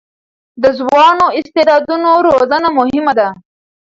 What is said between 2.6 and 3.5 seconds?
مهمه ده.